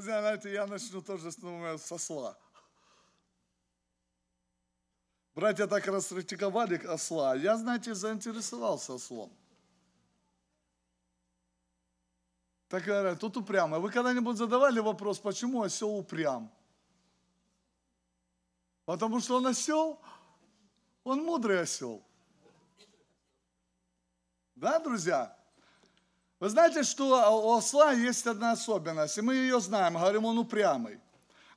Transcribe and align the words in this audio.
Знаете, 0.00 0.52
я 0.52 0.66
начну 0.66 1.02
тоже 1.02 1.30
с 1.32 1.36
со 1.78 1.94
осла. 1.94 2.36
Братья 5.34 5.66
так 5.66 5.86
раскритиковали 5.86 6.76
осла. 6.86 7.36
Я, 7.36 7.56
знаете, 7.56 7.94
заинтересовался 7.94 8.94
ослом. 8.94 9.32
Так 12.68 12.84
говорят, 12.84 13.20
тут 13.20 13.36
упрямо. 13.36 13.78
Вы 13.78 13.90
когда-нибудь 13.90 14.36
задавали 14.36 14.80
вопрос, 14.80 15.18
почему 15.18 15.62
осел 15.62 15.96
упрям? 15.96 16.52
Потому 18.84 19.20
что 19.20 19.36
он 19.36 19.46
осел, 19.46 20.00
он 21.04 21.24
мудрый 21.24 21.60
осел. 21.60 22.02
Да, 24.54 24.78
друзья? 24.80 25.37
Вы 26.40 26.48
знаете, 26.50 26.84
что 26.84 27.08
у 27.42 27.56
осла 27.56 27.92
есть 27.92 28.26
одна 28.26 28.52
особенность, 28.52 29.18
и 29.18 29.22
мы 29.22 29.34
ее 29.34 29.60
знаем, 29.60 29.94
говорим, 29.94 30.24
он 30.24 30.38
упрямый. 30.38 31.00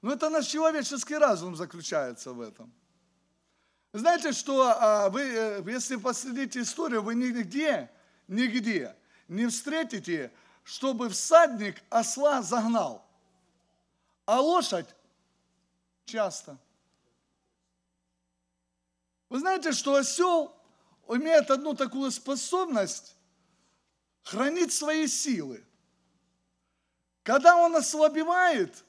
Но 0.02 0.14
это 0.14 0.30
наш 0.30 0.48
человеческий 0.48 1.16
разум 1.16 1.56
заключается 1.56 2.34
в 2.34 2.42
этом. 2.42 2.74
Знаете, 3.94 4.32
что 4.32 4.64
а, 4.64 5.10
вы, 5.10 5.22
э, 5.22 5.64
если 5.68 5.98
последите 5.98 6.62
историю, 6.62 7.04
вы 7.04 7.14
нигде, 7.14 7.92
нигде 8.28 8.96
не 9.28 9.48
встретите, 9.48 10.32
чтобы 10.64 11.10
всадник 11.10 11.76
осла 11.90 12.42
загнал, 12.42 13.06
а 14.26 14.40
лошадь 14.40 14.88
часто. 16.06 16.58
Вы 19.30 19.40
знаете, 19.40 19.74
что 19.74 19.96
осел 19.96 20.56
имеет 21.08 21.52
одну 21.52 21.74
такую 21.76 22.12
способность 22.12 23.16
хранить 24.24 24.74
свои 24.74 25.08
силы. 25.08 25.64
Когда 27.24 27.56
он 27.56 27.76
ослабевает, 27.76 28.84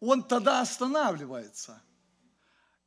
он 0.00 0.22
тогда 0.22 0.60
останавливается. 0.60 1.80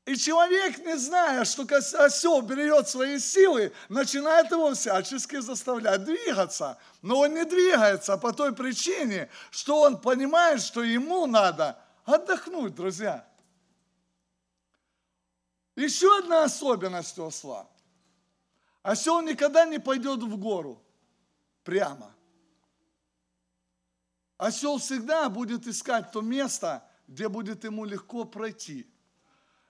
И 0.06 0.16
человек, 0.16 0.80
не 0.80 0.98
зная, 0.98 1.46
что 1.46 1.64
осел 2.04 2.42
берет 2.42 2.90
свои 2.90 3.20
силы, 3.20 3.72
начинает 3.88 4.50
его 4.50 4.74
всячески 4.74 5.40
заставлять 5.40 6.04
двигаться. 6.04 6.80
Но 7.04 7.20
он 7.20 7.36
не 7.36 7.46
двигается 7.46 8.18
по 8.18 8.34
той 8.34 8.56
причине, 8.56 9.30
что 9.52 9.82
он 9.82 10.02
понимает, 10.02 10.62
что 10.62 10.82
ему 10.82 11.28
надо 11.28 11.78
отдохнуть, 12.04 12.74
друзья. 12.74 13.28
Еще 15.76 16.18
одна 16.18 16.46
особенность 16.46 17.18
у 17.20 17.28
осла. 17.28 17.68
Осел 18.82 19.22
никогда 19.22 19.66
не 19.66 19.78
пойдет 19.78 20.24
в 20.24 20.38
гору 20.38 20.84
прямо. 21.64 22.14
Осел 24.38 24.80
всегда 24.80 25.30
будет 25.30 25.68
искать 25.68 26.12
то 26.12 26.22
место, 26.22 26.84
где 27.08 27.30
будет 27.30 27.64
ему 27.64 27.86
легко 27.86 28.24
пройти. 28.24 28.88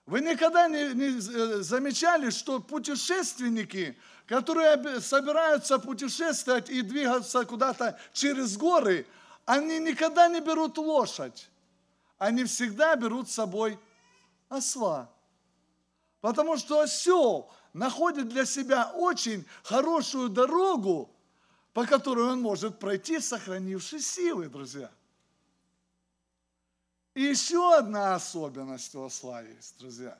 Вы 0.05 0.21
никогда 0.21 0.67
не, 0.67 0.93
не 0.93 1.17
э, 1.17 1.61
замечали, 1.61 2.29
что 2.29 2.59
путешественники, 2.59 3.97
которые 4.25 4.99
собираются 5.01 5.77
путешествовать 5.77 6.69
и 6.69 6.81
двигаться 6.81 7.45
куда-то 7.45 7.99
через 8.13 8.57
горы, 8.57 9.05
они 9.45 9.79
никогда 9.79 10.27
не 10.27 10.39
берут 10.39 10.77
лошадь. 10.77 11.49
Они 12.17 12.45
всегда 12.45 12.95
берут 12.95 13.29
с 13.29 13.33
собой 13.33 13.79
осла. 14.47 15.09
Потому 16.21 16.57
что 16.57 16.79
осел 16.79 17.51
находит 17.73 18.29
для 18.29 18.45
себя 18.45 18.91
очень 18.95 19.45
хорошую 19.63 20.29
дорогу, 20.29 21.09
по 21.73 21.85
которой 21.85 22.31
он 22.31 22.41
может 22.41 22.79
пройти, 22.79 23.19
сохранивши 23.19 23.99
силы, 23.99 24.49
друзья. 24.49 24.91
И 27.13 27.21
еще 27.21 27.77
одна 27.77 28.15
особенность 28.15 28.93
у 28.95 29.03
осла 29.03 29.41
есть, 29.41 29.77
друзья. 29.79 30.17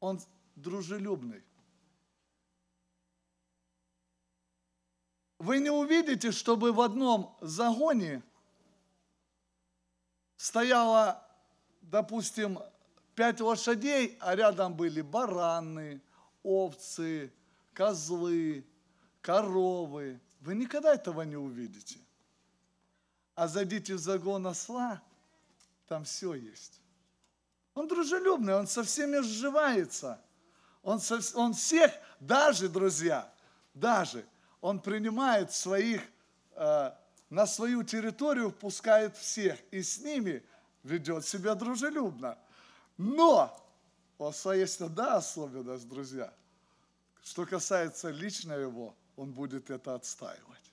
Он 0.00 0.20
дружелюбный. 0.56 1.42
Вы 5.38 5.58
не 5.58 5.70
увидите, 5.70 6.30
чтобы 6.30 6.72
в 6.72 6.80
одном 6.80 7.36
загоне 7.40 8.22
стояло, 10.36 11.26
допустим, 11.80 12.58
пять 13.14 13.40
лошадей, 13.40 14.16
а 14.20 14.36
рядом 14.36 14.74
были 14.74 15.00
бараны, 15.00 16.00
овцы, 16.42 17.32
козлы, 17.74 18.64
коровы. 19.22 20.20
Вы 20.40 20.54
никогда 20.54 20.94
этого 20.94 21.22
не 21.22 21.36
увидите. 21.36 21.98
А 23.34 23.48
зайдите 23.48 23.94
в 23.94 23.98
загон 23.98 24.46
осла, 24.46 25.00
там 25.88 26.04
все 26.04 26.34
есть. 26.34 26.80
Он 27.74 27.88
дружелюбный, 27.88 28.54
он 28.54 28.66
со 28.66 28.82
всеми 28.82 29.20
сживается. 29.22 30.20
Он, 30.82 31.00
со, 31.00 31.20
он 31.38 31.54
всех, 31.54 31.92
даже, 32.20 32.68
друзья, 32.68 33.32
даже, 33.72 34.26
он 34.60 34.80
принимает 34.80 35.52
своих, 35.52 36.02
э, 36.56 36.90
на 37.30 37.46
свою 37.46 37.84
территорию 37.84 38.50
впускает 38.50 39.16
всех 39.16 39.58
и 39.70 39.82
с 39.82 39.98
ними 39.98 40.44
ведет 40.82 41.24
себя 41.24 41.54
дружелюбно. 41.54 42.36
Но 42.98 43.56
у 44.18 44.26
осла 44.26 44.54
есть 44.54 44.80
одна 44.80 45.16
особенность, 45.16 45.88
друзья. 45.88 46.34
Что 47.22 47.46
касается 47.46 48.10
лично 48.10 48.52
его, 48.52 48.94
он 49.16 49.32
будет 49.32 49.70
это 49.70 49.94
отстаивать. 49.94 50.72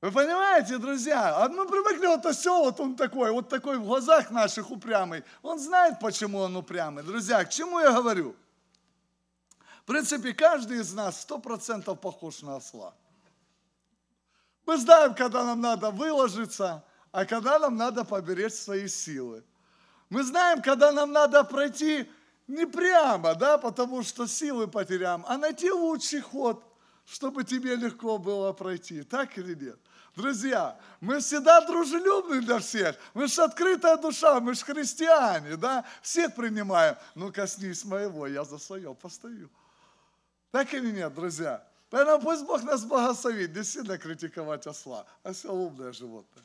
Вы 0.00 0.12
понимаете, 0.12 0.78
друзья? 0.78 1.36
А 1.36 1.48
привыкли, 1.48 2.06
вот 2.06 2.24
осел, 2.24 2.64
вот 2.64 2.80
он 2.80 2.96
такой, 2.96 3.30
вот 3.32 3.50
такой 3.50 3.78
в 3.78 3.84
глазах 3.84 4.30
наших 4.30 4.70
упрямый. 4.70 5.24
Он 5.42 5.58
знает, 5.58 6.00
почему 6.00 6.38
он 6.38 6.56
упрямый. 6.56 7.04
Друзья, 7.04 7.44
к 7.44 7.50
чему 7.50 7.80
я 7.80 7.92
говорю? 7.92 8.34
В 9.82 9.84
принципе, 9.84 10.32
каждый 10.32 10.78
из 10.78 10.94
нас 10.94 11.20
сто 11.20 11.38
процентов 11.38 12.00
похож 12.00 12.40
на 12.40 12.56
осла. 12.56 12.94
Мы 14.64 14.78
знаем, 14.78 15.14
когда 15.14 15.44
нам 15.44 15.60
надо 15.60 15.90
выложиться, 15.90 16.82
а 17.12 17.26
когда 17.26 17.58
нам 17.58 17.76
надо 17.76 18.04
поберечь 18.04 18.54
свои 18.54 18.88
силы. 18.88 19.44
Мы 20.08 20.22
знаем, 20.22 20.62
когда 20.62 20.92
нам 20.92 21.12
надо 21.12 21.44
пройти 21.44 22.10
не 22.50 22.66
прямо, 22.66 23.34
да, 23.34 23.58
потому 23.58 24.02
что 24.02 24.26
силы 24.26 24.66
потеряем, 24.66 25.24
а 25.28 25.38
найти 25.38 25.70
лучший 25.70 26.20
ход, 26.20 26.62
чтобы 27.06 27.44
тебе 27.44 27.76
легко 27.76 28.18
было 28.18 28.52
пройти. 28.52 29.02
Так 29.02 29.38
или 29.38 29.54
нет? 29.54 29.78
Друзья, 30.16 30.78
мы 31.00 31.20
всегда 31.20 31.60
дружелюбны 31.60 32.40
для 32.40 32.58
всех. 32.58 32.96
Мы 33.14 33.28
же 33.28 33.42
открытая 33.42 33.96
душа, 33.96 34.40
мы 34.40 34.54
же 34.54 34.64
христиане, 34.64 35.56
да? 35.56 35.84
Всех 36.02 36.34
принимаем. 36.34 36.96
Ну, 37.14 37.32
коснись 37.32 37.84
моего, 37.84 38.26
я 38.26 38.44
за 38.44 38.58
свое 38.58 38.92
постою. 38.94 39.48
Так 40.50 40.74
или 40.74 40.90
нет, 40.90 41.14
друзья? 41.14 41.64
Поэтому 41.90 42.22
пусть 42.22 42.44
Бог 42.44 42.62
нас 42.64 42.84
благословит, 42.84 43.54
не 43.54 43.62
сильно 43.62 43.98
критиковать 43.98 44.66
осла. 44.66 45.06
Осел 45.22 45.54
умное 45.54 45.92
животное. 45.92 46.44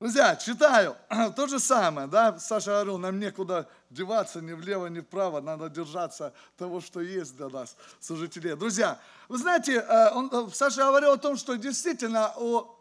Друзья, 0.00 0.34
читаю, 0.34 0.96
то 1.36 1.46
же 1.46 1.58
самое, 1.58 2.08
да, 2.08 2.38
Саша 2.38 2.70
говорил, 2.70 2.96
нам 2.96 3.20
некуда 3.20 3.68
деваться 3.90 4.40
ни 4.40 4.54
влево, 4.54 4.86
ни 4.86 5.00
вправо, 5.00 5.42
надо 5.42 5.68
держаться 5.68 6.32
того, 6.56 6.80
что 6.80 7.02
есть 7.02 7.36
для 7.36 7.50
нас, 7.50 7.76
служителей. 8.00 8.56
Друзья, 8.56 8.98
вы 9.28 9.36
знаете, 9.36 9.74
э, 9.74 10.10
он, 10.14 10.30
э, 10.32 10.48
Саша 10.54 10.86
говорил 10.86 11.12
о 11.12 11.18
том, 11.18 11.36
что 11.36 11.54
действительно 11.56 12.32
о 12.34 12.79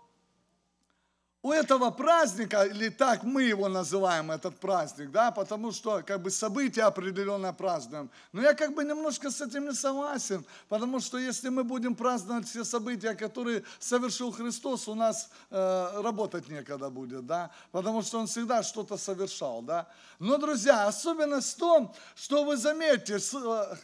у 1.42 1.54
этого 1.54 1.90
праздника, 1.90 2.64
или 2.64 2.90
так 2.90 3.24
мы 3.24 3.44
его 3.44 3.70
называем, 3.70 4.30
этот 4.30 4.60
праздник, 4.60 5.10
да, 5.12 5.32
потому 5.32 5.72
что 5.72 6.04
как 6.06 6.22
бы 6.22 6.32
событие 6.32 6.84
определенно 6.84 7.54
празднуем. 7.54 8.10
Но 8.34 8.42
я 8.42 8.54
как 8.54 8.74
бы 8.74 8.84
немножко 8.84 9.32
с 9.32 9.40
этим 9.40 9.68
не 9.68 9.74
согласен, 9.74 10.46
потому 10.68 11.00
что 11.00 11.18
если 11.18 11.48
мы 11.48 11.64
будем 11.64 11.96
праздновать 11.96 12.46
все 12.46 12.66
события, 12.66 13.14
которые 13.14 13.64
совершил 13.80 14.32
Христос, 14.34 14.90
у 14.90 14.96
нас 14.96 15.30
э, 15.50 16.02
работать 16.02 16.50
некогда 16.50 16.90
будет, 16.90 17.26
да, 17.26 17.52
потому 17.72 18.02
что 18.02 18.20
Он 18.20 18.28
всегда 18.28 18.62
что-то 18.62 18.98
совершал, 18.98 19.62
да. 19.62 19.88
Но, 20.20 20.38
друзья, 20.38 20.88
особенность 20.88 21.56
в 21.56 21.60
том, 21.60 21.96
что 22.16 22.44
вы 22.44 22.58
заметите, 22.58 23.16
э, 23.16 23.76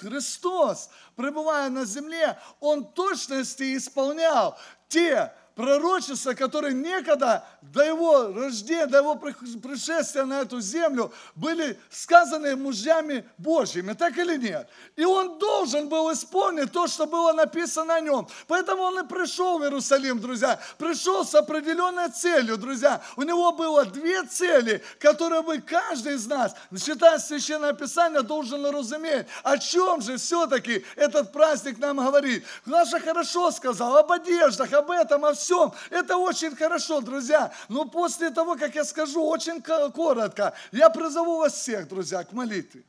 Христос, 0.00 0.88
пребывая 1.16 1.68
на 1.68 1.84
земле, 1.84 2.38
Он 2.60 2.84
точности 2.84 3.76
исполнял 3.76 4.56
те 4.86 5.32
пророчества, 5.54 6.34
которые 6.34 6.74
некогда 6.74 7.44
до 7.60 7.82
его 7.84 8.32
рождения, 8.32 8.86
до 8.86 8.98
его 8.98 9.14
пришествия 9.14 10.24
на 10.24 10.40
эту 10.40 10.60
землю 10.60 11.12
были 11.34 11.78
сказаны 11.90 12.56
мужьями 12.56 13.28
Божьими, 13.38 13.92
так 13.92 14.16
или 14.18 14.36
нет? 14.36 14.68
И 14.96 15.04
он 15.04 15.38
должен 15.38 15.88
был 15.88 16.12
исполнить 16.12 16.72
то, 16.72 16.86
что 16.86 17.06
было 17.06 17.32
написано 17.32 17.94
о 17.94 18.00
нем. 18.00 18.26
Поэтому 18.46 18.82
он 18.82 18.98
и 18.98 19.06
пришел 19.06 19.58
в 19.58 19.62
Иерусалим, 19.62 20.20
друзья. 20.20 20.58
Пришел 20.78 21.24
с 21.24 21.34
определенной 21.34 22.08
целью, 22.08 22.56
друзья. 22.56 23.02
У 23.16 23.22
него 23.22 23.52
было 23.52 23.84
две 23.84 24.24
цели, 24.24 24.82
которые 24.98 25.42
бы 25.42 25.60
каждый 25.60 26.14
из 26.14 26.26
нас, 26.26 26.54
читая 26.84 27.18
Священное 27.18 27.72
Писание, 27.72 28.22
должен 28.22 28.64
разуметь. 28.66 29.26
О 29.42 29.58
чем 29.58 30.00
же 30.00 30.16
все-таки 30.16 30.84
этот 30.96 31.32
праздник 31.32 31.78
нам 31.78 31.98
говорит? 31.98 32.44
Наша 32.64 32.98
хорошо 33.00 33.50
сказал 33.50 33.96
об 33.98 34.10
одеждах, 34.10 34.72
об 34.72 34.90
этом, 34.90 35.24
о 35.24 35.34
всем. 35.34 35.41
Это 35.90 36.16
очень 36.16 36.54
хорошо, 36.56 37.00
друзья. 37.00 37.52
Но 37.68 37.84
после 37.84 38.30
того, 38.30 38.56
как 38.56 38.74
я 38.74 38.84
скажу 38.84 39.24
очень 39.24 39.62
коротко, 39.62 40.54
я 40.72 40.90
призову 40.90 41.38
вас 41.38 41.54
всех, 41.54 41.88
друзья, 41.88 42.24
к 42.24 42.32
молитве 42.32 42.84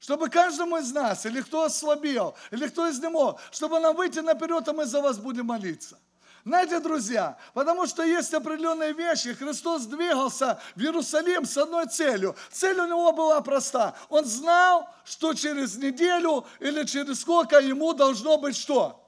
чтобы 0.00 0.30
каждому 0.30 0.78
из 0.78 0.90
нас, 0.92 1.26
или 1.26 1.42
кто 1.42 1.64
ослабел, 1.64 2.34
или 2.50 2.66
кто 2.68 2.90
изнемог, 2.90 3.38
чтобы 3.50 3.78
нам 3.80 3.94
выйти 3.94 4.20
наперед, 4.20 4.66
а 4.66 4.72
мы 4.72 4.86
за 4.86 5.02
вас 5.02 5.18
будем 5.18 5.46
молиться. 5.46 5.98
Знаете, 6.44 6.80
друзья, 6.80 7.36
потому 7.52 7.86
что 7.86 8.02
есть 8.02 8.32
определенные 8.32 8.94
вещи. 8.94 9.34
Христос 9.34 9.84
двигался 9.84 10.58
в 10.74 10.80
Иерусалим 10.80 11.44
с 11.44 11.56
одной 11.58 11.86
целью. 11.86 12.34
Цель 12.50 12.80
у 12.80 12.86
него 12.86 13.12
была 13.12 13.42
проста. 13.42 13.94
Он 14.08 14.24
знал, 14.24 14.88
что 15.04 15.34
через 15.34 15.76
неделю 15.76 16.46
или 16.58 16.84
через 16.84 17.20
сколько 17.20 17.58
ему 17.60 17.92
должно 17.92 18.38
быть 18.38 18.56
что? 18.56 19.06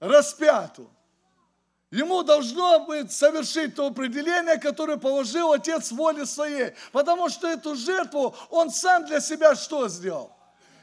Распяту. 0.00 0.90
Ему 1.90 2.22
должно 2.22 2.86
быть 2.86 3.10
совершить 3.10 3.74
то 3.74 3.88
определение, 3.88 4.58
которое 4.58 4.96
положил 4.96 5.52
Отец 5.52 5.90
воли 5.90 6.24
своей. 6.24 6.72
Потому 6.92 7.28
что 7.28 7.48
эту 7.48 7.74
жертву 7.74 8.34
он 8.48 8.70
сам 8.70 9.06
для 9.06 9.20
себя 9.20 9.56
что 9.56 9.88
сделал? 9.88 10.36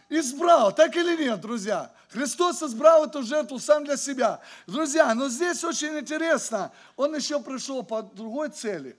Избрал, 0.10 0.74
так 0.76 0.96
или 0.98 1.24
нет, 1.24 1.40
друзья? 1.40 1.92
Христос 2.10 2.62
избрал 2.62 3.06
эту 3.06 3.24
жертву 3.24 3.60
сам 3.60 3.86
для 3.86 3.96
себя. 3.96 4.42
Друзья, 4.66 5.14
но 5.14 5.30
здесь 5.30 5.64
очень 5.64 5.98
интересно, 5.98 6.72
он 6.96 7.16
еще 7.16 7.40
пришел 7.40 7.84
по 7.84 8.02
другой 8.02 8.50
цели. 8.50 8.98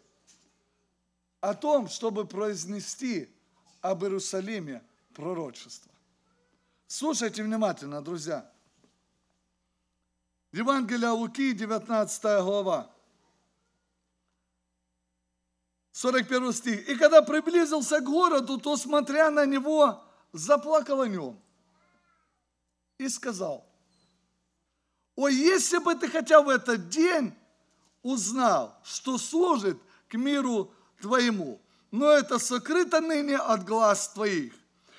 О 1.40 1.54
том, 1.54 1.88
чтобы 1.88 2.26
произнести 2.26 3.30
об 3.80 4.02
Иерусалиме 4.02 4.82
пророчество. 5.14 5.92
Слушайте 6.86 7.42
внимательно, 7.42 8.02
друзья. 8.02 8.50
Евангелие 10.52 11.10
Луки, 11.10 11.52
19 11.52 12.22
глава. 12.42 12.90
41 15.92 16.52
стих. 16.52 16.88
«И 16.88 16.94
когда 16.94 17.22
приблизился 17.22 18.00
к 18.00 18.04
городу, 18.04 18.56
то, 18.58 18.76
смотря 18.76 19.30
на 19.30 19.44
него, 19.44 20.02
заплакал 20.32 21.02
о 21.02 21.08
нем 21.08 21.38
и 22.98 23.08
сказал, 23.08 23.66
«О, 25.16 25.28
если 25.28 25.78
бы 25.78 25.94
ты 25.96 26.08
хотя 26.08 26.40
в 26.40 26.48
этот 26.48 26.88
день 26.88 27.34
узнал, 28.02 28.78
что 28.84 29.18
служит 29.18 29.78
к 30.08 30.14
миру 30.14 30.72
твоему, 31.00 31.60
но 31.90 32.10
это 32.10 32.38
сокрыто 32.38 33.00
ныне 33.00 33.36
от 33.36 33.64
глаз 33.64 34.08
твоих. 34.10 34.54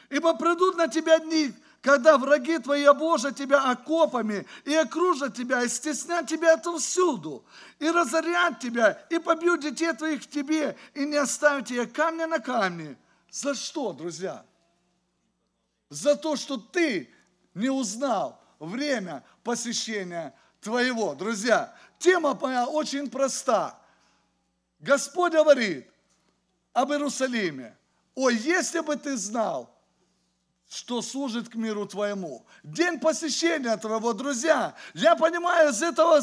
Ибо 0.09 0.35
придут 0.35 0.75
на 0.75 0.87
тебя 0.87 1.19
дни, 1.19 1.53
когда 1.81 2.17
враги 2.17 2.57
твои 2.59 2.83
обложат 2.83 3.37
тебя 3.37 3.69
окопами 3.71 4.45
и 4.65 4.75
окружат 4.75 5.35
тебя, 5.35 5.63
и 5.63 5.69
стеснят 5.69 6.27
тебя 6.27 6.55
отовсюду, 6.55 7.45
и 7.79 7.89
разорят 7.89 8.59
тебя, 8.59 8.91
и 9.09 9.17
побьют 9.17 9.61
детей 9.61 9.93
твоих 9.93 10.23
в 10.23 10.27
тебе, 10.27 10.75
и 10.93 11.05
не 11.05 11.15
оставят 11.15 11.67
тебе 11.67 11.85
камня 11.87 12.27
на 12.27 12.39
камне. 12.39 12.97
За 13.31 13.55
что, 13.55 13.93
друзья? 13.93 14.45
За 15.89 16.15
то, 16.15 16.35
что 16.35 16.57
ты 16.57 17.09
не 17.53 17.69
узнал 17.69 18.41
время 18.59 19.23
посещения 19.43 20.35
твоего. 20.61 21.15
Друзья, 21.15 21.73
тема 21.97 22.37
моя 22.39 22.67
очень 22.67 23.09
проста. 23.09 23.79
Господь 24.79 25.31
говорит 25.33 25.89
об 26.73 26.91
Иерусалиме. 26.91 27.77
Ой, 28.15 28.35
если 28.35 28.81
бы 28.81 28.95
ты 28.97 29.15
знал, 29.15 29.73
что 30.69 31.01
служит 31.01 31.49
к 31.49 31.55
миру 31.55 31.87
твоему. 31.87 32.45
День 32.63 32.99
посещения 32.99 33.75
твоего, 33.77 34.13
друзья. 34.13 34.75
Я 34.93 35.15
понимаю, 35.15 35.71
из 35.71 35.81
этого 35.81 36.21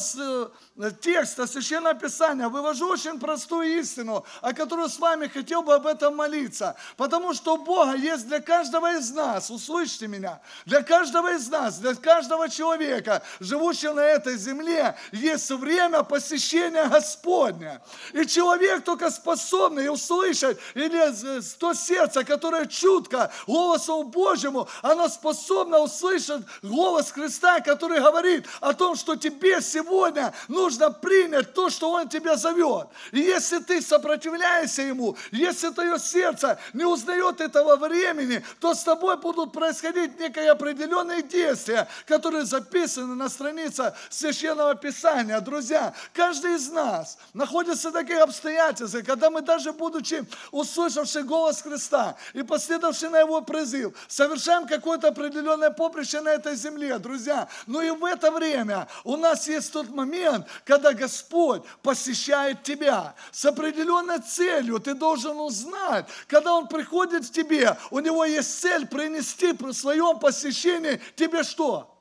э, 0.76 0.90
текста 1.00 1.48
Священного 1.48 1.94
Писания 1.94 2.48
вывожу 2.48 2.88
очень 2.88 3.18
простую 3.18 3.80
истину, 3.80 4.24
о 4.40 4.52
которой 4.52 4.88
с 4.88 5.00
вами 5.00 5.26
хотел 5.26 5.62
бы 5.62 5.74
об 5.74 5.84
этом 5.84 6.14
молиться. 6.14 6.76
Потому 6.96 7.34
что 7.34 7.56
Бога 7.56 7.96
есть 7.96 8.28
для 8.28 8.40
каждого 8.40 8.96
из 8.96 9.10
нас, 9.10 9.50
услышьте 9.50 10.06
меня, 10.06 10.40
для 10.64 10.84
каждого 10.84 11.34
из 11.34 11.48
нас, 11.48 11.80
для 11.80 11.96
каждого 11.96 12.48
человека, 12.48 13.24
живущего 13.40 13.94
на 13.94 14.04
этой 14.04 14.38
земле, 14.38 14.96
есть 15.10 15.50
время 15.50 16.04
посещения 16.04 16.88
Господня. 16.88 17.82
И 18.12 18.24
человек 18.26 18.84
только 18.84 19.10
способный 19.10 19.92
услышать, 19.92 20.56
или 20.74 21.12
то 21.58 21.74
сердце, 21.74 22.22
которое 22.22 22.66
чутко 22.66 23.32
голосом 23.48 24.08
Божьим, 24.08 24.35
Божьему, 24.36 24.68
она 24.82 25.08
способна 25.08 25.78
услышать 25.78 26.42
голос 26.62 27.10
Христа, 27.10 27.60
который 27.60 28.00
говорит 28.00 28.46
о 28.60 28.74
том, 28.74 28.94
что 28.94 29.16
тебе 29.16 29.62
сегодня 29.62 30.34
нужно 30.48 30.90
принять 30.90 31.54
то, 31.54 31.70
что 31.70 31.90
Он 31.90 32.08
тебя 32.08 32.36
зовет. 32.36 32.88
И 33.12 33.20
если 33.20 33.58
ты 33.58 33.80
сопротивляешься 33.80 34.82
Ему, 34.82 35.16
если 35.32 35.70
твое 35.70 35.98
сердце 35.98 36.58
не 36.74 36.84
узнает 36.84 37.40
этого 37.40 37.76
времени, 37.76 38.44
то 38.60 38.74
с 38.74 38.82
тобой 38.82 39.16
будут 39.16 39.52
происходить 39.52 40.20
некие 40.20 40.50
определенные 40.50 41.22
действия, 41.22 41.88
которые 42.06 42.44
записаны 42.44 43.14
на 43.14 43.30
странице 43.30 43.94
Священного 44.10 44.74
Писания. 44.74 45.40
Друзья, 45.40 45.94
каждый 46.12 46.56
из 46.56 46.68
нас 46.68 47.16
находится 47.32 47.88
в 47.88 47.92
таких 47.92 48.20
обстоятельствах, 48.20 49.06
когда 49.06 49.30
мы 49.30 49.40
даже 49.40 49.72
будучи 49.72 50.26
услышавши 50.50 51.22
голос 51.22 51.62
Христа 51.62 52.16
и 52.34 52.42
последовавши 52.42 53.08
на 53.08 53.20
Его 53.20 53.40
призыв, 53.40 53.94
совершаем 54.26 54.66
какое-то 54.66 55.08
определенное 55.08 55.70
поприще 55.70 56.20
на 56.20 56.30
этой 56.30 56.56
земле, 56.56 56.98
друзья. 56.98 57.48
Но 57.66 57.80
и 57.80 57.90
в 57.90 58.04
это 58.04 58.32
время 58.32 58.88
у 59.04 59.16
нас 59.16 59.46
есть 59.46 59.72
тот 59.72 59.88
момент, 59.88 60.46
когда 60.64 60.92
Господь 60.92 61.62
посещает 61.82 62.62
тебя 62.64 63.14
с 63.30 63.44
определенной 63.44 64.18
целью. 64.18 64.80
Ты 64.80 64.94
должен 64.94 65.38
узнать, 65.38 66.06
когда 66.26 66.54
Он 66.54 66.66
приходит 66.66 67.26
к 67.26 67.30
тебе, 67.30 67.78
у 67.90 68.00
Него 68.00 68.24
есть 68.24 68.60
цель 68.60 68.86
принести 68.86 69.52
при 69.52 69.72
своем 69.72 70.18
посещении 70.18 71.00
тебе 71.14 71.44
что? 71.44 71.96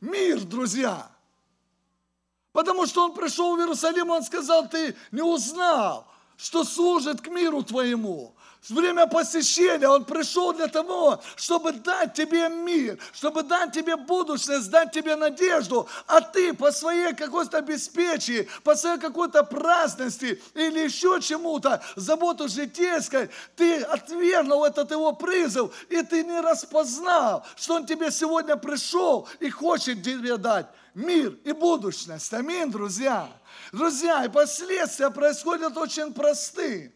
Мир, 0.00 0.40
друзья. 0.40 1.08
Потому 2.52 2.86
что 2.86 3.04
Он 3.04 3.14
пришел 3.14 3.56
в 3.56 3.60
Иерусалим, 3.60 4.10
Он 4.10 4.22
сказал, 4.22 4.68
ты 4.68 4.94
не 5.10 5.22
узнал, 5.22 6.06
что 6.36 6.64
служит 6.64 7.22
к 7.22 7.28
миру 7.28 7.62
твоему 7.62 8.35
время 8.70 9.06
посещения 9.06 9.88
Он 9.88 10.04
пришел 10.04 10.52
для 10.52 10.68
того, 10.68 11.20
чтобы 11.36 11.72
дать 11.72 12.14
тебе 12.14 12.48
мир, 12.48 12.98
чтобы 13.12 13.42
дать 13.42 13.72
тебе 13.72 13.96
будущность, 13.96 14.70
дать 14.70 14.92
тебе 14.92 15.16
надежду, 15.16 15.88
а 16.06 16.20
ты 16.20 16.54
по 16.54 16.72
своей 16.72 17.14
какой-то 17.14 17.58
обеспечении, 17.58 18.48
по 18.64 18.74
своей 18.74 18.98
какой-то 18.98 19.42
праздности 19.44 20.42
или 20.54 20.80
еще 20.80 21.20
чему-то, 21.20 21.82
заботу 21.96 22.48
житейской, 22.48 23.30
ты 23.56 23.82
отвергнул 23.82 24.64
этот 24.64 24.90
его 24.90 25.12
призыв, 25.12 25.72
и 25.88 26.02
ты 26.02 26.24
не 26.24 26.40
распознал, 26.40 27.44
что 27.56 27.74
он 27.74 27.86
тебе 27.86 28.10
сегодня 28.10 28.56
пришел 28.56 29.28
и 29.40 29.50
хочет 29.50 30.02
тебе 30.02 30.36
дать 30.36 30.66
мир 30.94 31.38
и 31.44 31.52
будущность. 31.52 32.32
Аминь, 32.32 32.70
друзья. 32.70 33.28
Друзья, 33.72 34.24
и 34.24 34.28
последствия 34.28 35.10
происходят 35.10 35.76
очень 35.76 36.12
простые 36.12 36.95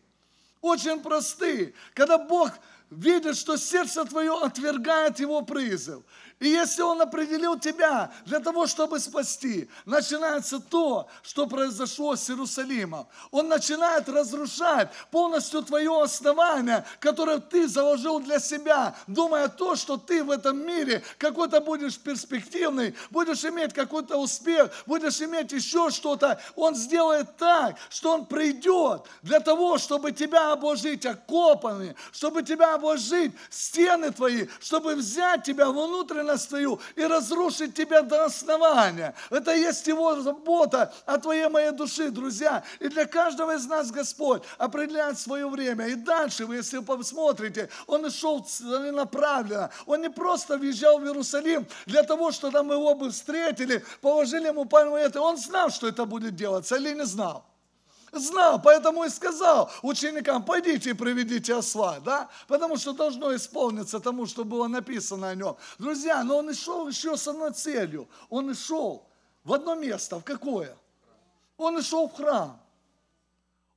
очень 0.61 1.01
простые. 1.01 1.75
Когда 1.95 2.19
Бог 2.19 2.53
видит, 2.91 3.37
что 3.37 3.57
сердце 3.57 4.05
твое 4.05 4.33
отвергает 4.33 5.21
его 5.21 5.43
призыв. 5.43 6.03
И 6.41 6.49
если 6.49 6.81
Он 6.81 7.03
определил 7.03 7.59
тебя 7.59 8.11
для 8.25 8.41
того, 8.41 8.67
чтобы 8.67 8.99
спасти, 8.99 9.69
начинается 9.85 10.59
то, 10.59 11.07
что 11.23 11.47
произошло 11.47 12.17
с 12.17 12.31
Иерусалимом. 12.31 13.07
Он 13.31 13.49
начинает 13.49 14.09
разрушать 14.09 14.91
полностью 15.11 15.61
твое 15.63 16.03
основание, 16.03 16.87
которое 16.99 17.41
ты 17.41 17.69
заложил 17.69 18.21
для 18.21 18.39
себя, 18.39 18.97
думая 19.07 19.49
то, 19.49 19.77
что 19.77 19.99
ты 19.99 20.25
в 20.25 20.31
этом 20.31 20.67
мире 20.67 21.03
какой-то 21.19 21.61
будешь 21.61 21.99
перспективный, 21.99 22.95
будешь 23.11 23.45
иметь 23.45 23.75
какой-то 23.75 24.17
успех, 24.17 24.71
будешь 24.87 25.21
иметь 25.21 25.53
еще 25.53 25.91
что-то. 25.91 26.41
Он 26.57 26.75
сделает 26.75 27.37
так, 27.37 27.77
что 27.91 28.13
Он 28.13 28.25
придет 28.25 29.03
для 29.21 29.41
того, 29.41 29.77
чтобы 29.77 30.13
тебя 30.13 30.53
обложить 30.53 31.05
окопами, 31.05 31.95
чтобы 32.13 32.43
тебя 32.43 32.77
обложить 32.77 33.33
стены 33.51 34.11
твои, 34.11 34.47
чтобы 34.59 34.95
взять 34.95 35.45
тебя 35.45 35.69
внутренне 35.69 36.30
ценность 36.31 36.49
твою 36.49 36.81
и 36.97 37.05
разрушить 37.05 37.75
тебя 37.75 38.03
до 38.03 38.25
основания. 38.25 39.15
Это 39.31 39.55
есть 39.55 39.87
Его 39.87 40.21
забота 40.21 40.93
о 41.07 41.19
твоей 41.19 41.49
моей 41.49 41.73
души, 41.73 42.11
друзья. 42.11 42.63
И 42.79 42.89
для 42.89 43.07
каждого 43.07 43.55
из 43.55 43.67
нас 43.67 43.91
Господь 43.91 44.43
определяет 44.59 45.19
свое 45.19 45.49
время. 45.49 45.89
И 45.89 45.95
дальше 45.95 46.47
вы, 46.47 46.57
если 46.57 46.79
посмотрите, 46.79 47.69
Он 47.87 48.11
шел 48.11 48.41
целенаправленно. 48.41 49.71
Он 49.87 50.01
не 50.01 50.11
просто 50.11 50.59
въезжал 50.59 50.99
в 50.99 51.05
Иерусалим 51.05 51.67
для 51.87 52.03
того, 52.03 52.33
что 52.33 52.51
там 52.51 52.71
его 52.71 52.95
бы 52.95 53.11
встретили, 53.11 53.85
положили 54.01 54.49
ему 54.49 54.65
пальму 54.65 54.97
это. 54.97 55.21
Он 55.21 55.37
знал, 55.37 55.71
что 55.71 55.89
это 55.89 56.05
будет 56.05 56.35
делаться 56.37 56.77
или 56.77 56.95
не 56.95 57.05
знал? 57.05 57.50
Знал, 58.13 58.61
поэтому 58.61 59.05
и 59.05 59.09
сказал 59.09 59.71
ученикам, 59.83 60.45
пойдите 60.45 60.91
и 60.91 60.95
приведите 60.95 61.55
осла, 61.55 62.01
да? 62.01 62.29
Потому 62.49 62.77
что 62.77 62.93
должно 62.93 63.35
исполниться 63.35 64.01
тому, 64.01 64.27
что 64.27 64.45
было 64.45 64.67
написано 64.67 65.29
о 65.29 65.35
нем. 65.35 65.57
Друзья, 65.79 66.25
но 66.25 66.39
он 66.39 66.51
и 66.51 66.55
шел 66.55 66.89
еще 66.89 67.17
с 67.17 67.29
одной 67.29 67.53
целью. 67.53 68.09
Он 68.29 68.51
и 68.51 68.55
шел 68.55 69.07
в 69.45 69.53
одно 69.53 69.75
место, 69.75 70.19
в 70.19 70.25
какое? 70.25 70.77
Он 71.57 71.79
и 71.79 71.83
шел 71.83 72.09
в 72.09 72.15
храм. 72.15 72.61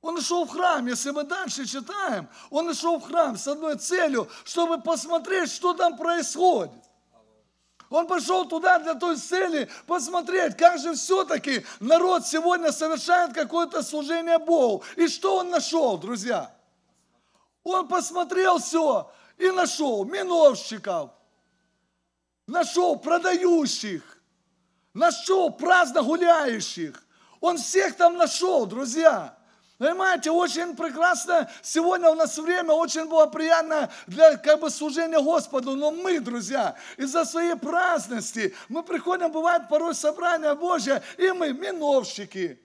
Он 0.04 0.20
шел 0.20 0.44
в 0.44 0.50
храм, 0.50 0.86
если 0.86 1.12
мы 1.12 1.24
дальше 1.24 1.64
читаем, 1.64 2.28
он 2.50 2.74
шел 2.74 2.98
в 2.98 3.04
храм 3.04 3.38
с 3.38 3.48
одной 3.48 3.78
целью, 3.78 4.28
чтобы 4.44 4.78
посмотреть, 4.78 5.50
что 5.50 5.72
там 5.72 5.96
происходит. 5.96 6.72
Он 7.94 8.08
пошел 8.08 8.44
туда 8.44 8.80
для 8.80 8.94
той 8.94 9.16
цели 9.16 9.70
посмотреть, 9.86 10.56
как 10.56 10.80
же 10.80 10.94
все-таки 10.94 11.64
народ 11.78 12.26
сегодня 12.26 12.72
совершает 12.72 13.32
какое-то 13.32 13.84
служение 13.84 14.38
Богу. 14.38 14.82
И 14.96 15.06
что 15.06 15.36
он 15.36 15.50
нашел, 15.50 15.96
друзья? 15.96 16.52
Он 17.62 17.86
посмотрел 17.86 18.58
все 18.58 19.08
и 19.38 19.48
нашел 19.52 20.04
миновщиков, 20.04 21.12
нашел 22.48 22.98
продающих, 22.98 24.02
нашел 24.92 25.52
праздно 25.52 26.02
гуляющих. 26.02 27.00
Он 27.40 27.58
всех 27.58 27.96
там 27.96 28.16
нашел, 28.16 28.66
друзья. 28.66 29.38
Понимаете, 29.84 30.30
очень 30.30 30.74
прекрасно, 30.74 31.46
сегодня 31.60 32.08
у 32.08 32.14
нас 32.14 32.38
время 32.38 32.72
очень 32.72 33.04
было 33.04 33.26
приятно 33.26 33.90
для 34.06 34.38
как 34.38 34.60
бы 34.60 34.70
служения 34.70 35.20
Господу, 35.20 35.76
но 35.76 35.90
мы, 35.90 36.20
друзья, 36.20 36.74
из-за 36.96 37.26
своей 37.26 37.54
праздности, 37.54 38.54
мы 38.70 38.82
приходим, 38.82 39.30
бывает 39.30 39.68
порой 39.68 39.94
собрание 39.94 40.54
Божье, 40.54 41.02
и 41.18 41.30
мы 41.32 41.52
миновщики, 41.52 42.58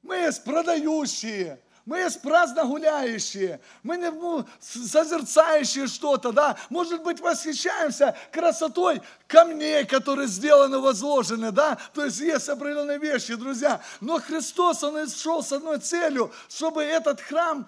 мы 0.00 0.16
есть 0.16 0.42
продающие, 0.42 1.60
мы 1.88 2.06
праздно 2.22 2.66
гуляющие, 2.66 3.60
мы 3.82 3.96
не 3.96 4.10
ну, 4.10 4.44
созерцающие 4.60 5.86
что-то, 5.86 6.32
да, 6.32 6.58
может 6.68 7.02
быть, 7.02 7.18
восхищаемся 7.18 8.14
красотой 8.30 9.00
камней, 9.26 9.86
которые 9.86 10.28
сделаны, 10.28 10.80
возложены, 10.80 11.50
да, 11.50 11.78
то 11.94 12.04
есть 12.04 12.20
есть 12.20 12.50
определенные 12.50 12.98
вещи, 12.98 13.36
друзья. 13.36 13.80
Но 14.02 14.20
Христос, 14.20 14.84
Он 14.84 15.08
шел 15.08 15.42
с 15.42 15.50
одной 15.50 15.78
целью, 15.78 16.30
чтобы 16.50 16.82
этот 16.82 17.22
храм 17.22 17.66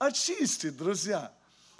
очистить, 0.00 0.76
друзья 0.76 1.30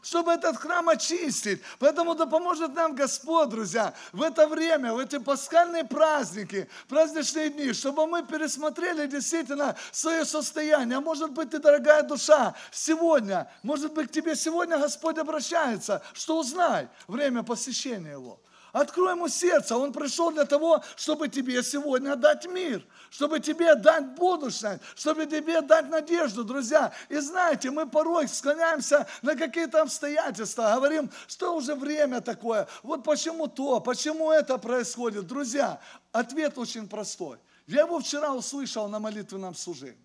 чтобы 0.04 0.32
этот 0.32 0.56
храм 0.56 0.88
очистить. 0.88 1.62
Поэтому 1.78 2.14
да 2.14 2.26
поможет 2.26 2.74
нам 2.74 2.94
Господь, 2.94 3.48
друзья, 3.48 3.94
в 4.12 4.22
это 4.22 4.46
время, 4.46 4.92
в 4.92 4.98
эти 4.98 5.18
пасхальные 5.18 5.84
праздники, 5.84 6.68
праздничные 6.88 7.50
дни, 7.50 7.72
чтобы 7.72 8.06
мы 8.06 8.22
пересмотрели 8.22 9.06
действительно 9.06 9.74
свое 9.90 10.24
состояние. 10.24 11.00
Может 11.00 11.32
быть, 11.32 11.50
ты, 11.50 11.58
дорогая 11.58 12.02
душа, 12.02 12.54
сегодня, 12.70 13.50
может 13.62 13.92
быть, 13.94 14.08
к 14.08 14.12
тебе 14.12 14.36
сегодня 14.36 14.78
Господь 14.78 15.18
обращается, 15.18 16.02
что 16.12 16.38
узнай 16.38 16.88
время 17.08 17.42
посещения 17.42 18.12
Его. 18.12 18.38
Открой 18.74 19.12
ему 19.12 19.28
сердце. 19.28 19.76
Он 19.76 19.92
пришел 19.92 20.32
для 20.32 20.44
того, 20.46 20.82
чтобы 20.96 21.28
тебе 21.28 21.62
сегодня 21.62 22.16
дать 22.16 22.44
мир, 22.46 22.84
чтобы 23.08 23.38
тебе 23.38 23.76
дать 23.76 24.16
будущее, 24.16 24.80
чтобы 24.96 25.26
тебе 25.26 25.60
дать 25.60 25.88
надежду, 25.88 26.42
друзья. 26.42 26.92
И 27.08 27.16
знаете, 27.18 27.70
мы 27.70 27.88
порой 27.88 28.26
склоняемся 28.26 29.06
на 29.22 29.36
какие-то 29.36 29.82
обстоятельства, 29.82 30.72
говорим, 30.74 31.08
что 31.28 31.54
уже 31.54 31.76
время 31.76 32.20
такое, 32.20 32.66
вот 32.82 33.04
почему 33.04 33.46
то, 33.46 33.78
почему 33.78 34.32
это 34.32 34.58
происходит. 34.58 35.28
Друзья, 35.28 35.78
ответ 36.10 36.58
очень 36.58 36.88
простой. 36.88 37.38
Я 37.68 37.82
его 37.82 38.00
вчера 38.00 38.34
услышал 38.34 38.88
на 38.88 38.98
молитвенном 38.98 39.54
служении. 39.54 40.04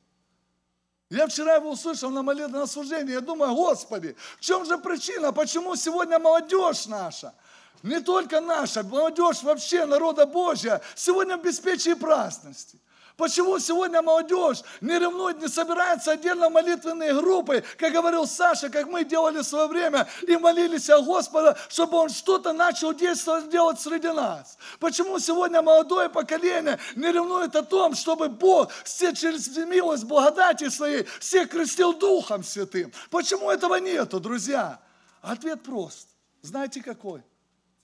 Я 1.09 1.25
вчера 1.25 1.55
его 1.55 1.71
услышал 1.71 2.11
на 2.11 2.21
молитвенном 2.21 2.67
служении. 2.67 3.13
Я 3.13 3.21
думаю, 3.21 3.55
Господи, 3.55 4.15
в 4.37 4.41
чем 4.41 4.63
же 4.63 4.77
причина, 4.77 5.33
почему 5.33 5.75
сегодня 5.75 6.19
молодежь 6.19 6.85
наша– 6.85 7.33
не 7.83 7.99
только 7.99 8.41
наша, 8.41 8.83
молодежь 8.83 9.43
вообще 9.43 9.85
народа 9.85 10.25
Божья, 10.25 10.81
сегодня 10.95 11.37
в 11.37 11.41
беспечии 11.41 11.93
праздности. 11.93 12.79
Почему 13.19 13.59
сегодня 13.59 14.01
молодежь 14.01 14.63
не 14.79 14.97
ревнует, 14.97 15.41
не 15.41 15.49
собирается 15.49 16.11
отдельно 16.11 16.49
молитвенные 16.49 17.13
группы, 17.13 17.65
как 17.77 17.91
говорил 17.91 18.25
Саша, 18.25 18.69
как 18.69 18.87
мы 18.87 19.03
делали 19.03 19.39
в 19.39 19.43
свое 19.43 19.67
время, 19.67 20.07
и 20.25 20.37
молились 20.37 20.89
о 20.89 21.01
Господа, 21.01 21.57
чтобы 21.67 21.97
Он 21.97 22.07
что-то 22.07 22.53
начал 22.53 22.93
действовать, 22.93 23.49
делать 23.49 23.77
среди 23.77 24.07
нас? 24.07 24.57
Почему 24.79 25.19
сегодня 25.19 25.61
молодое 25.61 26.07
поколение 26.07 26.79
не 26.95 27.11
ревнует 27.11 27.57
о 27.57 27.63
том, 27.63 27.93
чтобы 27.93 28.29
Бог 28.29 28.71
все 28.85 29.13
через 29.13 29.49
милость 29.57 30.05
благодати 30.05 30.69
своей 30.69 31.03
всех 31.19 31.49
крестил 31.49 31.91
Духом 31.91 32.41
Святым? 32.41 32.93
Почему 33.09 33.51
этого 33.51 33.75
нету, 33.81 34.21
друзья? 34.21 34.79
Ответ 35.21 35.61
прост. 35.61 36.07
Знаете 36.41 36.81
какой? 36.81 37.21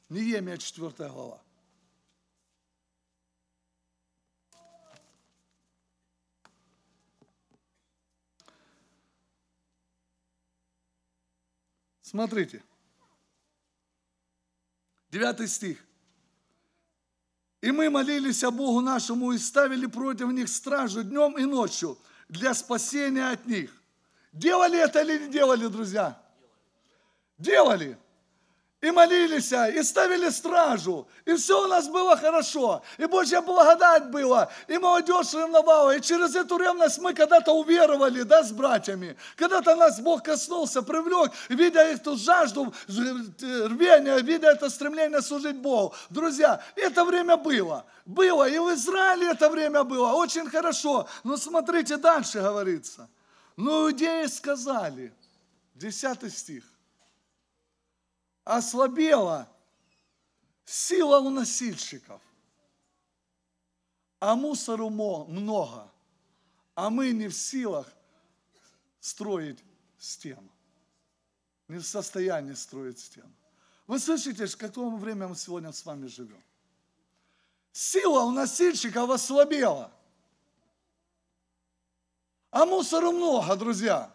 Неемия 0.10 0.58
4 0.58 1.10
глава. 1.10 1.42
Смотрите. 12.02 12.64
Девятый 15.10 15.48
стих. 15.48 15.84
И 17.62 17.72
мы 17.72 17.90
молились 17.90 18.44
о 18.44 18.52
Богу 18.52 18.82
нашему 18.82 19.32
и 19.32 19.40
ставили 19.40 19.88
против 19.88 20.28
них 20.28 20.48
стражу 20.50 21.04
днем 21.04 21.36
и 21.38 21.46
ночью 21.46 21.98
для 22.30 22.54
спасения 22.54 23.28
от 23.32 23.48
них. 23.48 23.74
Делали 24.32 24.78
это 24.78 25.02
или 25.02 25.26
не 25.26 25.32
делали, 25.32 25.66
друзья? 25.66 26.22
Делали 27.40 27.98
и 28.86 28.92
молились, 28.92 29.52
и 29.52 29.82
ставили 29.82 30.30
стражу, 30.30 31.08
и 31.26 31.34
все 31.34 31.64
у 31.64 31.68
нас 31.68 31.88
было 31.88 32.16
хорошо, 32.16 32.84
и 33.00 33.06
Божья 33.06 33.42
благодать 33.42 34.12
была, 34.12 34.48
и 34.68 34.78
молодежь 34.78 35.34
ревновала, 35.34 35.96
и 35.96 36.02
через 36.02 36.36
эту 36.36 36.58
ревность 36.58 37.00
мы 37.00 37.16
когда-то 37.16 37.52
уверовали, 37.52 38.22
да, 38.22 38.44
с 38.44 38.52
братьями, 38.52 39.18
когда-то 39.36 39.76
нас 39.76 40.00
Бог 40.00 40.22
коснулся, 40.22 40.84
привлек, 40.84 41.32
видя 41.50 41.82
эту 41.82 42.16
жажду, 42.16 42.72
рвение, 42.88 44.22
видя 44.22 44.52
это 44.52 44.70
стремление 44.70 45.24
служить 45.24 45.56
Богу. 45.56 45.96
Друзья, 46.12 46.62
это 46.76 47.04
время 47.06 47.38
было, 47.38 47.86
было, 48.06 48.48
и 48.48 48.60
в 48.60 48.72
Израиле 48.76 49.32
это 49.32 49.50
время 49.50 49.84
было, 49.84 50.14
очень 50.14 50.48
хорошо, 50.48 51.08
но 51.24 51.38
смотрите, 51.38 51.98
дальше 51.98 52.40
говорится. 52.40 53.10
Но 53.58 53.90
иудеи 53.90 54.28
сказали, 54.28 55.12
10 55.74 56.32
стих, 56.32 56.64
ослабела 58.46 59.50
сила 60.64 61.20
у 61.20 61.30
носильщиков, 61.30 62.22
а 64.20 64.36
мусору 64.36 64.90
много, 64.90 65.92
а 66.76 66.90
мы 66.90 67.12
не 67.12 67.28
в 67.28 67.34
силах 67.34 67.92
строить 69.00 69.64
стену, 69.98 70.50
не 71.68 71.80
в 71.80 71.86
состоянии 71.86 72.54
строить 72.54 73.00
стену. 73.00 73.34
Вы 73.88 74.00
слышите, 74.00 74.46
в 74.46 74.58
какое 74.58 74.90
время 74.96 75.28
мы 75.28 75.36
сегодня 75.36 75.72
с 75.72 75.86
вами 75.86 76.08
живем? 76.08 76.42
Сила 77.72 78.22
у 78.22 78.32
носильщиков 78.32 79.10
ослабела. 79.10 79.92
А 82.52 82.66
мусору 82.66 83.12
много, 83.12 83.56
друзья. 83.56 84.15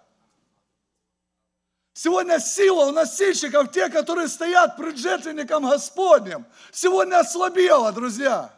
Сегодня 2.02 2.40
сила 2.40 2.87
у 2.87 2.92
носильщиков, 2.92 3.71
те, 3.73 3.90
которые 3.90 4.26
стоят 4.28 4.75
пред 4.78 4.97
жертвенником 4.97 5.69
Господним, 5.69 6.47
сегодня 6.73 7.19
ослабела, 7.19 7.92
друзья. 7.92 8.50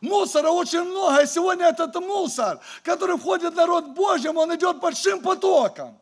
Мусора 0.00 0.48
очень 0.50 0.82
много, 0.82 1.22
и 1.22 1.26
сегодня 1.28 1.66
этот 1.66 1.94
мусор, 1.94 2.58
который 2.82 3.16
входит 3.16 3.52
в 3.52 3.56
народ 3.56 3.90
Божий, 3.90 4.32
он 4.32 4.52
идет 4.56 4.80
большим 4.80 5.20
потоком. 5.20 5.96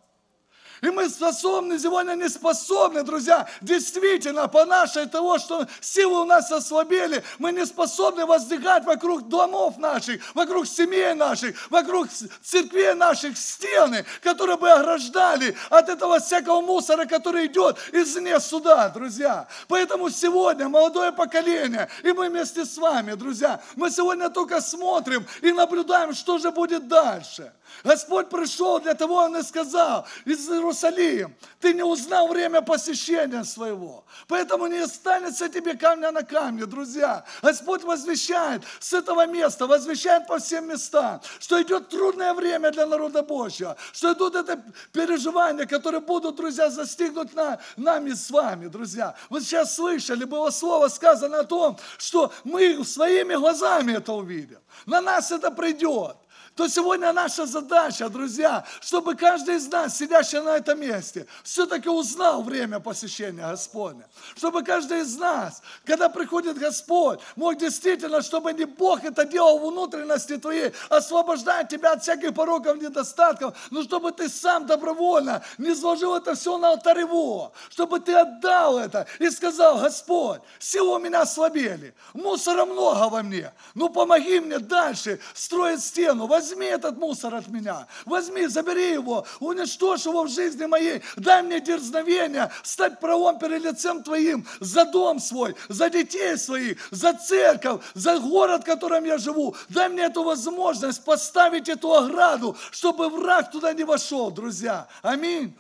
И 0.83 0.91
мы 0.91 1.09
способны, 1.09 1.79
сегодня 1.79 2.15
не 2.15 2.29
способны, 2.29 3.03
друзья, 3.03 3.49
действительно, 3.61 4.47
по 4.49 4.65
нашей 4.65 5.07
того, 5.07 5.39
что 5.39 5.67
силы 5.81 6.23
у 6.23 6.25
нас 6.25 6.53
ослабели, 6.53 7.25
мы 7.39 7.53
не 7.53 7.65
способны 7.65 8.27
воздвигать 8.27 8.85
вокруг 8.85 9.29
домов 9.29 9.79
наших, 9.79 10.23
вокруг 10.35 10.67
семей 10.67 11.15
наших, 11.15 11.57
вокруг 11.71 12.09
церквей 12.43 12.95
наших 12.95 13.39
стены, 13.39 14.05
которые 14.23 14.59
бы 14.59 14.71
ограждали 14.71 15.57
от 15.71 15.89
этого 15.89 16.21
всякого 16.21 16.61
мусора, 16.61 17.07
который 17.07 17.47
идет 17.47 17.79
извне 17.93 18.39
суда, 18.41 18.89
друзья. 18.91 19.49
Поэтому 19.69 20.11
сегодня 20.11 20.69
молодое 20.69 21.13
поколение, 21.13 21.89
и 22.03 22.13
мы 22.13 22.29
вместе 22.29 22.65
с 22.65 22.77
вами, 22.77 23.15
друзья, 23.15 23.61
мы 23.77 23.91
сегодня 23.91 24.29
только 24.29 24.61
смотрим 24.61 25.27
и 25.41 25.53
наблюдаем, 25.53 26.13
что 26.13 26.39
же 26.39 26.51
будет 26.51 26.87
дальше. 26.89 27.53
Господь 27.85 28.29
пришел 28.29 28.81
для 28.81 28.95
того, 28.95 29.17
Он 29.17 29.37
и 29.37 29.43
сказал, 29.43 30.07
из 30.25 30.49
Иерусалим, 30.67 31.35
ты 31.61 31.73
не 31.73 31.83
узнал 31.83 32.29
время 32.29 32.61
посещения 32.61 33.45
своего, 33.45 34.05
поэтому 34.27 34.67
не 34.67 34.79
останется 34.79 35.49
тебе 35.49 35.75
камня 35.75 36.11
на 36.11 36.23
камне, 36.23 36.67
друзья. 36.67 37.25
Господь 37.43 37.85
возвещает 37.85 38.63
с 38.81 38.93
этого 38.93 39.27
места, 39.27 39.67
возвещает 39.67 40.27
по 40.27 40.39
всем 40.39 40.69
местам, 40.69 41.21
что 41.39 41.63
идет 41.63 41.89
трудное 41.89 42.35
время 42.35 42.71
для 42.71 42.87
народа 42.87 43.23
Божьего, 43.23 43.77
что 43.93 44.13
идут 44.13 44.35
это 44.35 44.63
переживания, 44.93 45.67
которые 45.67 46.01
будут, 46.01 46.37
друзья, 46.37 46.69
застигнуть 46.69 47.35
на, 47.35 47.61
нами 47.77 48.13
с 48.13 48.31
вами, 48.31 48.67
друзья. 48.67 49.15
Вы 49.31 49.41
сейчас 49.41 49.75
слышали, 49.77 50.25
было 50.25 50.51
слово 50.51 50.89
сказано 50.89 51.41
о 51.41 51.45
том, 51.45 51.79
что 51.99 52.33
мы 52.45 52.85
своими 52.85 53.35
глазами 53.35 53.93
это 53.93 54.13
увидим. 54.13 54.59
На 54.85 55.01
нас 55.01 55.31
это 55.31 55.51
придет. 55.51 56.17
То 56.57 56.69
сегодня 56.69 57.13
наша 57.13 57.45
задача, 57.45 58.09
друзья, 58.09 58.65
чтобы 58.81 59.15
каждый 59.15 59.57
из 59.57 59.69
нас, 59.69 59.99
сидящий 59.99 60.41
на 60.41 60.57
этом 60.57 60.81
месте, 60.81 61.27
все-таки 61.45 61.91
узнал 61.91 62.43
время 62.43 62.81
посещения 62.81 63.47
Господня. 63.47 64.09
Чтобы 64.35 64.65
каждый 64.65 65.01
из 65.01 65.19
нас, 65.19 65.61
когда 65.85 66.09
приходит 66.09 66.57
Господь, 66.57 67.21
мог 67.37 67.59
действительно, 67.59 68.23
чтобы 68.23 68.55
не 68.55 68.65
Бог 68.65 69.05
это 69.05 69.27
делал 69.27 69.59
в 69.59 69.71
внутренности 69.71 70.39
твоей, 70.39 70.73
освобождая 70.89 71.65
тебя 71.65 71.93
от 71.93 72.03
всяких 72.03 72.33
пороков, 72.33 72.81
недостатков, 72.81 73.55
но 73.71 73.83
чтобы 73.83 74.13
ты 74.13 74.31
сам 74.31 74.67
добровольно 74.67 75.43
не 75.59 75.75
сложил 75.75 76.17
это 76.17 76.35
все 76.35 76.57
на 76.57 76.71
алтарь 76.71 77.01
его, 77.01 77.53
чтобы 77.69 78.01
ты 78.01 78.15
отдал 78.15 78.79
это 78.79 79.07
и 79.19 79.29
сказал, 79.29 79.79
Господь, 79.79 80.41
силы 80.59 80.97
у 80.97 80.99
меня 80.99 81.21
ослабели, 81.21 81.95
мусора 82.15 82.65
много 82.65 83.11
во 83.11 83.23
мне, 83.23 83.53
ну 83.75 83.91
помоги 83.91 84.41
мне 84.41 84.59
дальше 84.59 85.21
строить 85.35 85.85
стену, 85.85 86.27
возьми 86.27 86.46
этот 86.55 86.99
мусор 86.99 87.35
от 87.35 87.49
меня, 87.49 87.87
возьми, 88.05 88.47
забери 88.47 88.93
его, 88.93 89.27
уничтожь 89.41 90.07
его 90.07 90.25
в 90.25 90.29
жизни 90.29 90.67
моей, 90.67 91.03
дай 91.17 91.43
мне 91.43 91.61
дерзновение 91.61 92.51
стать 92.63 93.01
правом 93.01 93.39
перед 93.39 93.63
лицем 93.63 94.03
Твоим 94.03 94.47
за 94.61 94.85
дом 94.85 95.19
свой, 95.21 95.55
за 95.69 95.91
детей 95.91 96.37
своих, 96.37 96.79
за 96.91 97.13
церковь, 97.15 97.83
за 97.95 98.19
город, 98.19 98.63
в 98.63 98.67
котором 98.67 99.05
я 99.05 99.19
живу. 99.19 99.57
Дай 99.69 99.89
мне 99.89 100.05
эту 100.05 100.23
возможность 100.23 101.05
поставить 101.05 101.69
эту 101.69 101.93
ограду, 101.95 102.57
чтобы 102.71 103.09
враг 103.09 103.51
туда 103.51 103.73
не 103.73 103.85
вошел, 103.85 104.31
друзья. 104.31 104.87
Аминь. 105.03 105.57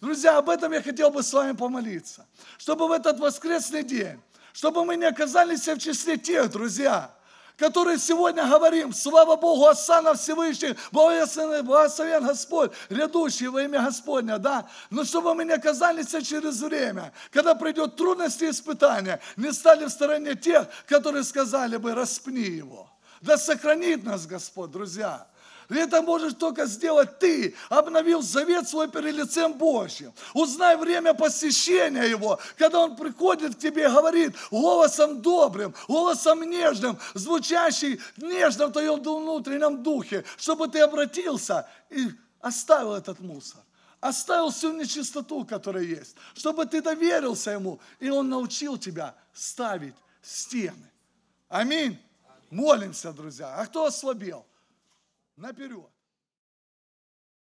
Друзья, 0.00 0.38
об 0.38 0.50
этом 0.50 0.72
я 0.72 0.82
хотел 0.82 1.10
бы 1.10 1.22
с 1.22 1.32
вами 1.32 1.52
помолиться. 1.52 2.26
Чтобы 2.58 2.88
в 2.88 2.92
этот 2.92 3.20
воскресный 3.20 3.84
день, 3.84 4.20
чтобы 4.52 4.84
мы 4.84 4.96
не 4.96 5.04
оказались 5.04 5.68
в 5.68 5.78
числе 5.78 6.16
тех, 6.16 6.50
друзья, 6.50 7.10
которые 7.56 7.98
сегодня 7.98 8.46
говорим, 8.46 8.92
слава 8.92 9.36
Богу, 9.36 9.66
Осана 9.66 10.14
Всевышний, 10.14 10.76
благословен, 10.90 11.64
благословен 11.64 12.26
Господь, 12.26 12.72
грядущий 12.90 13.48
во 13.48 13.62
имя 13.62 13.82
Господня, 13.82 14.38
да? 14.38 14.68
Но 14.90 15.04
чтобы 15.04 15.34
мы 15.34 15.44
не 15.44 15.52
оказались 15.52 16.10
через 16.26 16.60
время, 16.60 17.12
когда 17.30 17.54
придет 17.54 17.96
трудности 17.96 18.44
и 18.44 18.50
испытания, 18.50 19.20
не 19.36 19.52
стали 19.52 19.84
в 19.84 19.90
стороне 19.90 20.34
тех, 20.34 20.66
которые 20.86 21.24
сказали 21.24 21.76
бы, 21.76 21.94
распни 21.94 22.42
его. 22.42 22.90
Да 23.20 23.38
сохранит 23.38 24.04
нас 24.04 24.26
Господь, 24.26 24.70
друзья. 24.70 25.26
Это 25.72 26.02
можешь 26.02 26.34
только 26.34 26.66
сделать 26.66 27.18
ты, 27.18 27.54
обновил 27.68 28.22
завет 28.22 28.68
свой 28.68 28.88
перед 28.88 29.14
лицем 29.14 29.54
Божьим. 29.54 30.12
Узнай 30.34 30.76
время 30.76 31.14
посещения 31.14 32.04
Его, 32.04 32.38
когда 32.56 32.80
Он 32.80 32.96
приходит 32.96 33.56
к 33.56 33.58
тебе 33.58 33.84
и 33.84 33.88
говорит 33.88 34.34
голосом 34.50 35.22
добрым, 35.22 35.74
голосом 35.88 36.42
нежным, 36.42 36.98
звучащий 37.14 38.00
нежно 38.18 38.66
в 38.66 38.72
твоем 38.72 39.02
внутреннем 39.02 39.82
духе, 39.82 40.24
чтобы 40.36 40.68
ты 40.68 40.80
обратился 40.80 41.68
и 41.90 42.08
оставил 42.40 42.94
этот 42.94 43.20
мусор 43.20 43.60
оставил 44.00 44.50
всю 44.50 44.72
нечистоту, 44.72 45.44
которая 45.44 45.84
есть, 45.84 46.16
чтобы 46.34 46.66
ты 46.66 46.82
доверился 46.82 47.52
Ему, 47.52 47.78
и 48.00 48.10
Он 48.10 48.28
научил 48.28 48.76
тебя 48.76 49.14
ставить 49.32 49.94
стены. 50.20 50.90
Аминь. 51.48 51.96
Молимся, 52.50 53.12
друзья. 53.12 53.54
А 53.54 53.64
кто 53.64 53.86
ослабел? 53.86 54.44
Наперед. 55.42 55.90